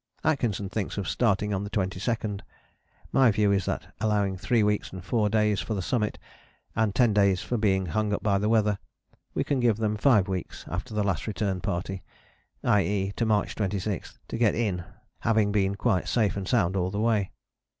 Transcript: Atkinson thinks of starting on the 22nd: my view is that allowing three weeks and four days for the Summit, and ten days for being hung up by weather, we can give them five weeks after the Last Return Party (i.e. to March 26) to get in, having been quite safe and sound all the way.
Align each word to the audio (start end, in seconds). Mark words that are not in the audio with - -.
Atkinson 0.23 0.67
thinks 0.67 0.97
of 0.97 1.07
starting 1.07 1.53
on 1.53 1.63
the 1.63 1.69
22nd: 1.69 2.41
my 3.11 3.29
view 3.29 3.51
is 3.51 3.65
that 3.65 3.93
allowing 4.01 4.35
three 4.35 4.63
weeks 4.63 4.91
and 4.91 5.05
four 5.05 5.29
days 5.29 5.59
for 5.59 5.75
the 5.75 5.81
Summit, 5.83 6.17
and 6.75 6.95
ten 6.95 7.13
days 7.13 7.43
for 7.43 7.55
being 7.55 7.85
hung 7.85 8.11
up 8.11 8.23
by 8.23 8.39
weather, 8.39 8.79
we 9.35 9.43
can 9.43 9.59
give 9.59 9.77
them 9.77 9.95
five 9.97 10.27
weeks 10.27 10.65
after 10.67 10.95
the 10.95 11.03
Last 11.03 11.27
Return 11.27 11.61
Party 11.61 12.01
(i.e. 12.63 13.11
to 13.15 13.27
March 13.27 13.53
26) 13.53 14.17
to 14.27 14.39
get 14.39 14.55
in, 14.55 14.83
having 15.19 15.51
been 15.51 15.75
quite 15.75 16.07
safe 16.07 16.35
and 16.35 16.47
sound 16.47 16.75
all 16.75 16.89
the 16.89 16.99
way. 16.99 17.29